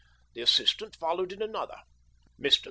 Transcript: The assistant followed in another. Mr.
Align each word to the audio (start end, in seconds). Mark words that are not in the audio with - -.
The 0.33 0.41
assistant 0.41 0.95
followed 0.95 1.31
in 1.31 1.43
another. 1.43 1.83
Mr. 2.39 2.59